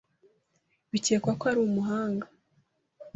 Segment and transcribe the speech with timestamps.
[0.91, 2.27] Bikekwa ko ari umuhanga.